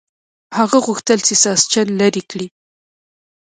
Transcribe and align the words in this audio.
هغه 0.57 0.77
غوښتل 0.85 1.19
چې 1.27 1.33
ساسچن 1.43 1.87
لرې 1.99 2.23
کړي. 2.31 2.47